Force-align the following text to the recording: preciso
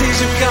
preciso 0.00 0.49